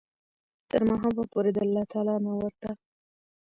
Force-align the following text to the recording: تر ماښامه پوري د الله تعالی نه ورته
تر 0.69 0.81
ماښامه 0.89 1.23
پوري 1.31 1.51
د 1.53 1.57
الله 1.65 1.83
تعالی 1.91 2.15
نه 2.25 2.31
ورته 2.39 2.69